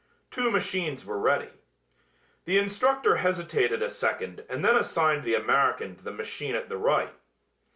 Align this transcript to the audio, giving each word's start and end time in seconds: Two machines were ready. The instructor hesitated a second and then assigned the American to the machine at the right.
Two 0.31 0.49
machines 0.49 1.05
were 1.05 1.19
ready. 1.19 1.49
The 2.45 2.57
instructor 2.57 3.17
hesitated 3.17 3.83
a 3.83 3.89
second 3.91 4.43
and 4.49 4.65
then 4.65 4.75
assigned 4.75 5.23
the 5.23 5.35
American 5.35 5.95
to 5.95 6.03
the 6.03 6.11
machine 6.11 6.55
at 6.55 6.69
the 6.69 6.77
right. 6.79 7.13